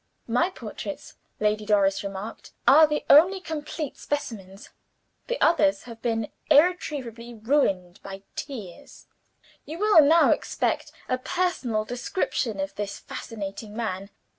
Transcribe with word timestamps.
'My 0.25 0.49
portraits,' 0.49 1.13
Lady 1.39 1.63
Doris 1.63 2.03
remarked, 2.03 2.53
'are 2.67 2.87
the 2.87 3.05
only 3.07 3.39
complete 3.39 3.97
specimens. 3.97 4.71
The 5.27 5.39
others 5.39 5.83
have 5.83 6.01
been 6.01 6.31
irretrievably 6.49 7.35
ruined 7.35 8.01
by 8.01 8.23
tears.' 8.35 9.05
"You 9.63 9.77
will 9.77 10.01
now 10.01 10.31
expect 10.31 10.91
a 11.07 11.19
personal 11.19 11.85
description 11.85 12.59
of 12.59 12.73
this 12.73 12.97
fascinating 12.97 13.75
man. 13.75 14.09